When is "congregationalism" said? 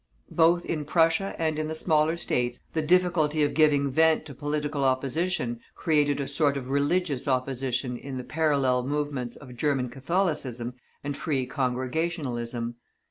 11.45-12.77